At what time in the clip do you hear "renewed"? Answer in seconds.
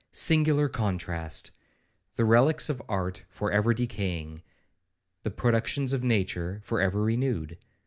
7.03-7.59